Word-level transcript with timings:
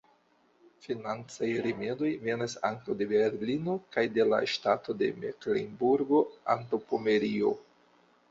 Financaj 0.85 1.49
rimedoj 1.65 2.07
venas 2.23 2.55
ankaŭ 2.69 2.95
de 3.01 3.07
Berlino 3.11 3.75
kaj 3.97 4.03
de 4.15 4.25
la 4.31 4.39
ŝtato 4.53 4.95
de 5.03 5.09
Meklenburgo-Antaŭpomerio. 5.25 7.53